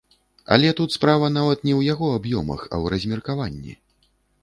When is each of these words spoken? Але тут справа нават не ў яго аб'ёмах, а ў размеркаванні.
Але 0.55 0.69
тут 0.79 0.95
справа 0.95 1.29
нават 1.37 1.59
не 1.69 1.73
ў 1.79 1.91
яго 1.93 2.07
аб'ёмах, 2.17 2.67
а 2.69 2.73
ў 2.83 2.97
размеркаванні. 2.97 3.73